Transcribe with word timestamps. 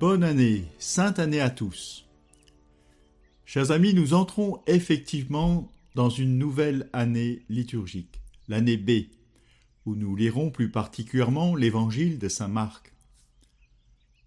Bonne 0.00 0.24
année, 0.24 0.64
sainte 0.78 1.18
année 1.18 1.42
à 1.42 1.50
tous. 1.50 2.06
Chers 3.44 3.70
amis, 3.70 3.92
nous 3.92 4.14
entrons 4.14 4.62
effectivement 4.66 5.70
dans 5.94 6.08
une 6.08 6.38
nouvelle 6.38 6.88
année 6.94 7.42
liturgique, 7.50 8.22
l'année 8.48 8.78
B, 8.78 9.10
où 9.84 9.96
nous 9.96 10.16
lirons 10.16 10.50
plus 10.50 10.70
particulièrement 10.70 11.54
l'évangile 11.54 12.18
de 12.18 12.30
Saint 12.30 12.48
Marc. 12.48 12.94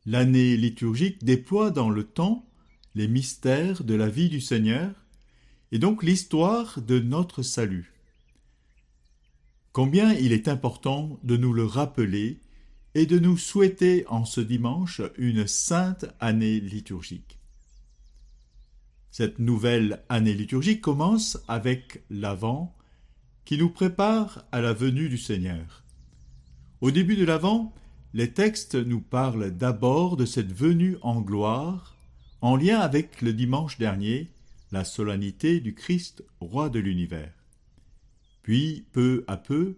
L'année 0.05 0.58
liturgique 0.58 1.23
déploie 1.23 1.72
dans 1.72 1.90
le 1.90 2.03
temps 2.03 2.45
les 2.94 3.08
mystères 3.08 3.84
de 3.84 3.95
la 3.95 4.09
vie 4.09 4.30
du 4.30 4.42
Seigneur 4.42 4.92
et 5.72 5.80
donc 5.80 6.03
l'histoire 6.03 6.81
de 6.81 7.00
notre 7.00 7.42
salut. 7.42 7.94
Combien 9.72 10.14
il 10.14 10.34
est 10.34 10.48
important 10.48 11.20
de 11.23 11.36
nous 11.36 11.52
le 11.52 11.66
rappeler 11.66 12.43
et 12.96 13.06
de 13.06 13.20
nous 13.20 13.38
souhaiter 13.38 14.06
en 14.08 14.26
ce 14.26 14.42
dimanche 14.42 15.02
une 15.18 15.48
sainte 15.48 16.06
année 16.20 16.60
liturgique. 16.60 17.40
Cette 19.12 19.40
nouvelle 19.40 20.04
année 20.10 20.34
liturgique 20.34 20.82
commence 20.82 21.38
avec 21.48 22.04
l'Avent 22.10 22.76
qui 23.46 23.58
nous 23.58 23.70
prépare 23.70 24.46
à 24.52 24.62
la 24.62 24.74
venue 24.74 25.10
du 25.10 25.18
Seigneur. 25.18 25.84
Au 26.82 26.92
début 26.92 27.16
de 27.16 27.26
l'Avent, 27.26 27.73
les 28.14 28.32
textes 28.32 28.76
nous 28.76 29.02
parlent 29.02 29.52
d'abord 29.52 30.17
de 30.17 30.26
cette 30.26 30.52
venue 30.52 30.98
en 31.02 31.22
gloire 31.22 31.95
en 32.42 32.58
lien 32.58 32.80
avec 32.80 33.22
le 33.22 33.34
dimanche 33.34 33.78
dernier, 33.78 34.30
la 34.72 34.84
solennité 34.84 35.62
du 35.62 35.73
Christ, 35.73 36.26
roi 36.42 36.70
de 36.70 36.80
l'univers. 36.80 37.32
Puis, 38.42 38.86
peu 38.92 39.23
à 39.28 39.38
peu, 39.38 39.78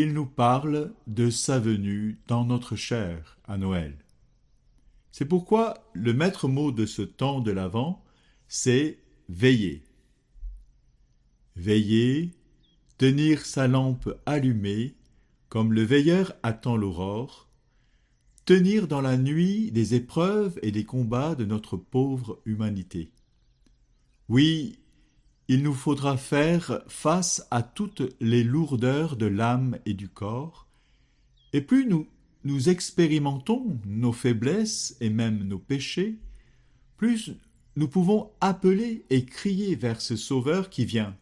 il 0.00 0.12
nous 0.14 0.26
parle 0.26 0.92
de 1.08 1.28
sa 1.28 1.58
venue 1.58 2.20
dans 2.28 2.44
notre 2.44 2.76
chair 2.76 3.36
à 3.48 3.58
Noël. 3.58 3.98
C'est 5.10 5.24
pourquoi 5.24 5.74
le 5.92 6.12
maître 6.12 6.46
mot 6.46 6.70
de 6.70 6.86
ce 6.86 7.02
temps 7.02 7.40
de 7.40 7.50
l'Avent, 7.50 8.04
c'est 8.46 8.98
veiller. 9.28 9.82
Veiller, 11.56 12.30
tenir 12.96 13.44
sa 13.44 13.66
lampe 13.66 14.08
allumée, 14.24 14.94
comme 15.48 15.72
le 15.72 15.82
veilleur 15.82 16.32
attend 16.44 16.76
l'aurore, 16.76 17.48
tenir 18.44 18.86
dans 18.86 19.00
la 19.00 19.16
nuit 19.16 19.72
des 19.72 19.96
épreuves 19.96 20.60
et 20.62 20.70
des 20.70 20.84
combats 20.84 21.34
de 21.34 21.44
notre 21.44 21.76
pauvre 21.76 22.40
humanité. 22.44 23.10
Oui, 24.28 24.78
il 25.48 25.62
nous 25.62 25.74
faudra 25.74 26.18
faire 26.18 26.82
face 26.88 27.46
à 27.50 27.62
toutes 27.62 28.02
les 28.20 28.44
lourdeurs 28.44 29.16
de 29.16 29.26
l'âme 29.26 29.78
et 29.86 29.94
du 29.94 30.08
corps, 30.08 30.66
et 31.54 31.62
plus 31.62 31.86
nous, 31.86 32.06
nous 32.44 32.68
expérimentons 32.68 33.80
nos 33.86 34.12
faiblesses 34.12 34.96
et 35.00 35.08
même 35.08 35.42
nos 35.44 35.58
péchés, 35.58 36.18
plus 36.98 37.32
nous 37.76 37.88
pouvons 37.88 38.30
appeler 38.40 39.06
et 39.08 39.24
crier 39.24 39.74
vers 39.74 40.00
ce 40.00 40.16
Sauveur 40.16 40.68
qui 40.68 40.84
vient. 40.84 41.16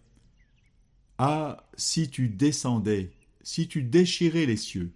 Ah, 1.18 1.68
si 1.76 2.10
tu 2.10 2.28
descendais, 2.28 3.12
si 3.42 3.68
tu 3.68 3.82
déchirais 3.82 4.46
les 4.46 4.56
cieux. 4.56 4.92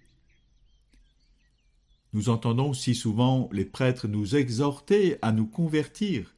Nous 2.12 2.28
entendons 2.28 2.72
si 2.72 2.96
souvent 2.96 3.48
les 3.52 3.64
prêtres 3.64 4.08
nous 4.08 4.34
exhorter 4.34 5.18
à 5.22 5.30
nous 5.30 5.46
convertir, 5.46 6.34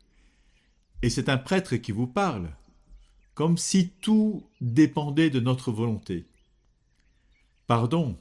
et 1.01 1.09
c'est 1.09 1.31
un 1.31 1.39
prêtre 1.39 1.77
qui 1.77 1.93
vous 1.93 2.07
parle 2.07 2.55
comme 3.35 3.57
si 3.57 3.91
tout 4.01 4.45
dépendait 4.61 5.31
de 5.31 5.41
notre 5.41 5.73
volonté. 5.73 6.27
Pardon, 7.67 8.19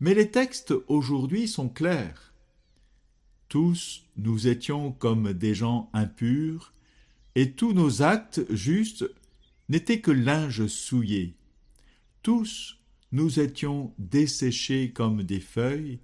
mais 0.00 0.14
les 0.14 0.30
textes 0.30 0.74
aujourd'hui 0.88 1.46
sont 1.46 1.68
clairs. 1.68 2.32
Tous 3.48 4.04
nous 4.16 4.48
étions 4.48 4.92
comme 4.92 5.32
des 5.32 5.54
gens 5.54 5.90
impurs, 5.92 6.72
et 7.34 7.52
tous 7.52 7.72
nos 7.72 8.02
actes 8.02 8.42
justes 8.52 9.08
n'étaient 9.68 10.00
que 10.00 10.10
linge 10.10 10.66
souillé. 10.66 11.36
Tous 12.22 12.78
nous 13.12 13.40
étions 13.40 13.94
desséchés 13.98 14.90
comme 14.90 15.22
des 15.22 15.40
feuilles, 15.40 16.00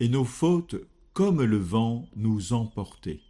et 0.00 0.08
nos 0.08 0.24
fautes 0.24 0.76
comme 1.12 1.42
le 1.42 1.58
vent 1.58 2.08
nous 2.16 2.52
emportaient. 2.52 3.20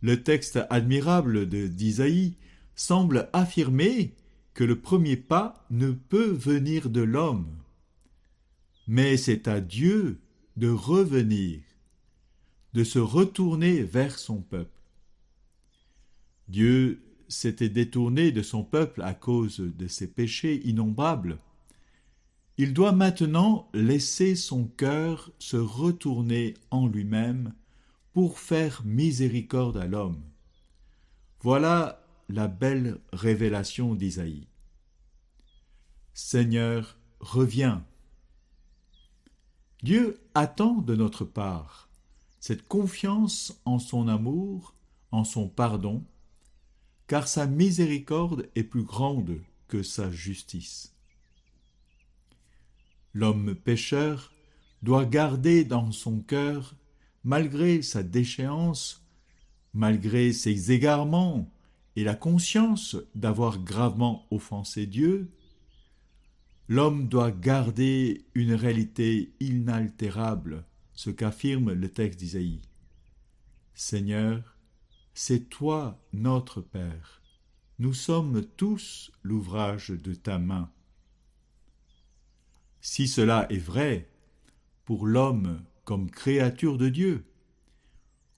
Le 0.00 0.22
texte 0.22 0.60
admirable 0.70 1.48
de 1.48 1.66
d'Isaïe 1.66 2.36
semble 2.74 3.28
affirmer 3.32 4.14
que 4.54 4.64
le 4.64 4.80
premier 4.80 5.16
pas 5.16 5.66
ne 5.70 5.92
peut 5.92 6.30
venir 6.30 6.90
de 6.90 7.00
l'homme, 7.00 7.48
mais 8.86 9.16
c'est 9.16 9.48
à 9.48 9.60
Dieu 9.60 10.20
de 10.56 10.68
revenir, 10.68 11.60
de 12.74 12.84
se 12.84 12.98
retourner 12.98 13.82
vers 13.82 14.18
son 14.18 14.42
peuple. 14.42 14.70
Dieu 16.48 17.02
s'était 17.28 17.70
détourné 17.70 18.30
de 18.30 18.42
son 18.42 18.62
peuple 18.62 19.00
à 19.02 19.14
cause 19.14 19.60
de 19.60 19.86
ses 19.86 20.06
péchés 20.06 20.60
innombrables. 20.66 21.38
Il 22.58 22.74
doit 22.74 22.92
maintenant 22.92 23.70
laisser 23.72 24.36
son 24.36 24.64
cœur 24.64 25.30
se 25.38 25.56
retourner 25.56 26.54
en 26.70 26.86
lui-même 26.86 27.54
pour 28.12 28.38
faire 28.38 28.82
miséricorde 28.84 29.78
à 29.78 29.86
l'homme. 29.86 30.20
Voilà 31.40 32.01
la 32.32 32.48
belle 32.48 32.98
révélation 33.12 33.94
d'Isaïe. 33.94 34.46
Seigneur, 36.14 36.96
reviens. 37.20 37.84
Dieu 39.82 40.18
attend 40.34 40.76
de 40.76 40.96
notre 40.96 41.26
part 41.26 41.90
cette 42.40 42.66
confiance 42.66 43.60
en 43.66 43.78
son 43.78 44.08
amour, 44.08 44.74
en 45.10 45.24
son 45.24 45.46
pardon, 45.46 46.02
car 47.06 47.28
sa 47.28 47.46
miséricorde 47.46 48.48
est 48.54 48.64
plus 48.64 48.82
grande 48.82 49.42
que 49.68 49.82
sa 49.82 50.10
justice. 50.10 50.94
L'homme 53.12 53.54
pécheur 53.54 54.32
doit 54.82 55.04
garder 55.04 55.64
dans 55.64 55.92
son 55.92 56.20
cœur, 56.20 56.74
malgré 57.24 57.82
sa 57.82 58.02
déchéance, 58.02 59.06
malgré 59.74 60.32
ses 60.32 60.72
égarements, 60.72 61.51
et 61.96 62.04
la 62.04 62.14
conscience 62.14 62.96
d'avoir 63.14 63.58
gravement 63.58 64.26
offensé 64.30 64.86
Dieu, 64.86 65.30
l'homme 66.68 67.08
doit 67.08 67.30
garder 67.30 68.24
une 68.34 68.54
réalité 68.54 69.34
inaltérable, 69.40 70.64
ce 70.94 71.10
qu'affirme 71.10 71.72
le 71.72 71.88
texte 71.90 72.18
d'Isaïe. 72.18 72.62
Seigneur, 73.74 74.56
c'est 75.14 75.48
toi 75.48 76.00
notre 76.12 76.60
Père. 76.60 77.22
Nous 77.78 77.94
sommes 77.94 78.44
tous 78.56 79.10
l'ouvrage 79.22 79.88
de 79.88 80.14
ta 80.14 80.38
main. 80.38 80.70
Si 82.80 83.06
cela 83.06 83.46
est 83.50 83.58
vrai 83.58 84.08
pour 84.84 85.06
l'homme 85.06 85.62
comme 85.84 86.10
créature 86.10 86.78
de 86.78 86.88
Dieu, 86.88 87.24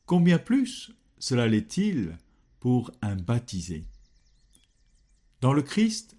combien 0.07 0.39
plus 0.39 0.93
cela 1.19 1.47
l'est-il 1.47 2.19
pour 2.65 2.93
un 3.03 3.15
baptisé. 3.15 3.85
Dans 5.43 5.53
le 5.53 5.61
Christ, 5.61 6.17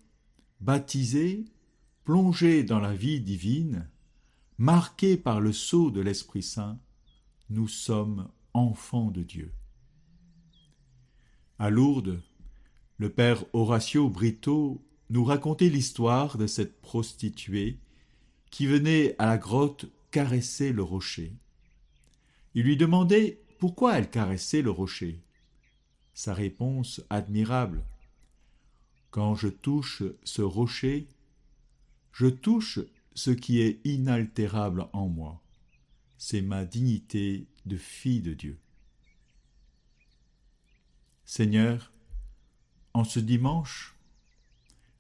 baptisé, 0.61 1.43
plongé 2.03 2.63
dans 2.63 2.79
la 2.79 2.93
vie 2.93 3.19
divine, 3.19 3.89
marqué 4.59 5.17
par 5.17 5.41
le 5.41 5.51
sceau 5.51 5.89
de 5.89 6.01
l'Esprit 6.01 6.43
Saint, 6.43 6.79
nous 7.49 7.67
sommes 7.67 8.29
enfants 8.53 9.09
de 9.09 9.23
Dieu. 9.23 9.53
À 11.57 11.71
Lourdes, 11.71 12.21
le 12.99 13.09
père 13.09 13.43
Horatio 13.53 14.07
Brito 14.07 14.85
nous 15.09 15.23
racontait 15.23 15.69
l'histoire 15.69 16.37
de 16.37 16.45
cette 16.45 16.79
prostituée 16.79 17.79
qui 18.51 18.67
venait 18.67 19.15
à 19.17 19.25
la 19.25 19.39
grotte 19.39 19.87
caresser 20.11 20.73
le 20.73 20.83
rocher. 20.83 21.33
Il 22.53 22.65
lui 22.65 22.77
demandait 22.77 23.41
pourquoi 23.57 23.97
elle 23.97 24.11
caressait 24.11 24.61
le 24.61 24.69
rocher 24.69 25.25
sa 26.15 26.33
réponse 26.33 27.01
admirable. 27.11 27.83
Quand 29.11 29.35
je 29.35 29.49
touche 29.49 30.01
ce 30.23 30.41
rocher, 30.41 31.07
je 32.13 32.27
touche 32.27 32.79
ce 33.13 33.31
qui 33.31 33.59
est 33.59 33.79
inaltérable 33.85 34.87
en 34.93 35.07
moi. 35.07 35.41
C'est 36.17 36.41
ma 36.41 36.65
dignité 36.65 37.45
de 37.65 37.77
fille 37.77 38.21
de 38.21 38.33
Dieu. 38.33 38.57
Seigneur, 41.25 41.91
en 42.93 43.03
ce 43.03 43.19
dimanche, 43.19 43.95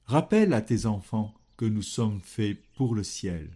rappelle 0.05 0.53
à 0.53 0.61
tes 0.61 0.85
enfants 0.85 1.33
que 1.55 1.65
nous 1.65 1.81
sommes 1.81 2.19
faits 2.19 2.61
pour 2.73 2.93
le 2.93 3.03
ciel, 3.03 3.49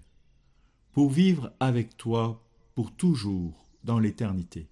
pour 0.94 1.10
vivre 1.10 1.52
avec 1.60 1.98
toi 1.98 2.42
pour 2.74 2.96
toujours 2.96 3.66
dans 3.84 4.00
l'éternité 4.00 4.70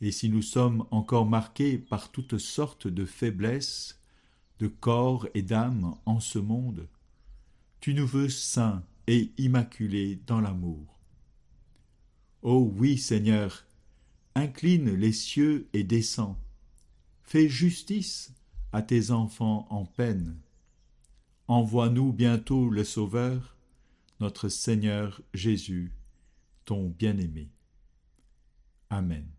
et 0.00 0.12
si 0.12 0.28
nous 0.28 0.42
sommes 0.42 0.86
encore 0.90 1.26
marqués 1.26 1.78
par 1.78 2.10
toutes 2.10 2.38
sortes 2.38 2.86
de 2.86 3.04
faiblesses, 3.04 3.98
de 4.58 4.68
corps 4.68 5.28
et 5.34 5.42
d'âme 5.42 5.94
en 6.06 6.20
ce 6.20 6.38
monde, 6.38 6.88
tu 7.80 7.94
nous 7.94 8.06
veux 8.06 8.28
saints 8.28 8.84
et 9.06 9.32
immaculés 9.38 10.20
dans 10.26 10.40
l'amour. 10.40 10.98
Oh 12.42 12.72
oui, 12.76 12.98
Seigneur, 12.98 13.64
incline 14.34 14.94
les 14.94 15.12
cieux 15.12 15.68
et 15.72 15.82
descends. 15.82 16.38
Fais 17.22 17.48
justice 17.48 18.32
à 18.72 18.82
tes 18.82 19.10
enfants 19.10 19.66
en 19.70 19.84
peine. 19.84 20.38
Envoie-nous 21.48 22.12
bientôt 22.12 22.68
le 22.68 22.84
Sauveur, 22.84 23.56
notre 24.20 24.48
Seigneur 24.48 25.20
Jésus, 25.34 25.92
ton 26.64 26.88
bien-aimé. 26.88 27.48
Amen. 28.90 29.37